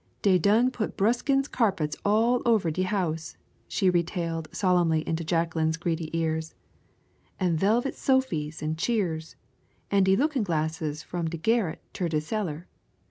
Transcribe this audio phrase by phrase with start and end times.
[0.23, 6.09] "Dey done put Bruskins carpets all over de house," she retailed solemnly into Jacqueline's greedy
[6.17, 6.55] ears,
[7.39, 9.35] "an' velvet sofys an' cheers,
[9.91, 12.67] an' de lookin' glasses from de garret ter de cellar.